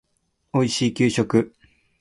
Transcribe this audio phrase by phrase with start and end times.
[0.51, 1.53] おいしい給食